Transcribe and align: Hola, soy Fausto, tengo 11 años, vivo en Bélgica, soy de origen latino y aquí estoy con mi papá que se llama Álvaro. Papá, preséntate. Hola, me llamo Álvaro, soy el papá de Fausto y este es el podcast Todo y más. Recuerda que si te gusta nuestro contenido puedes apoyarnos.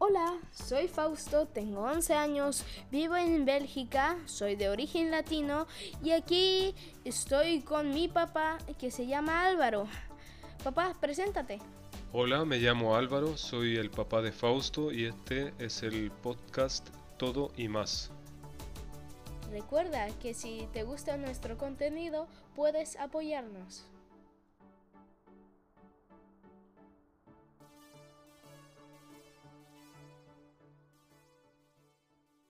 Hola, 0.00 0.38
soy 0.52 0.86
Fausto, 0.86 1.46
tengo 1.46 1.80
11 1.80 2.14
años, 2.14 2.64
vivo 2.88 3.16
en 3.16 3.44
Bélgica, 3.44 4.16
soy 4.26 4.54
de 4.54 4.68
origen 4.68 5.10
latino 5.10 5.66
y 6.04 6.12
aquí 6.12 6.72
estoy 7.04 7.62
con 7.62 7.92
mi 7.92 8.06
papá 8.06 8.58
que 8.78 8.92
se 8.92 9.08
llama 9.08 9.44
Álvaro. 9.44 9.88
Papá, 10.62 10.94
preséntate. 11.00 11.58
Hola, 12.12 12.44
me 12.44 12.58
llamo 12.58 12.94
Álvaro, 12.94 13.36
soy 13.36 13.76
el 13.76 13.90
papá 13.90 14.22
de 14.22 14.30
Fausto 14.30 14.92
y 14.92 15.06
este 15.06 15.52
es 15.58 15.82
el 15.82 16.12
podcast 16.12 16.88
Todo 17.16 17.50
y 17.56 17.66
más. 17.66 18.12
Recuerda 19.50 20.06
que 20.20 20.32
si 20.32 20.68
te 20.72 20.84
gusta 20.84 21.16
nuestro 21.16 21.58
contenido 21.58 22.28
puedes 22.54 22.96
apoyarnos. 23.00 23.84